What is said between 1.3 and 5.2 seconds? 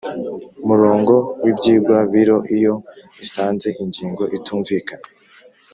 w ibyigwa Biro iyo isanze ingingo itumvikana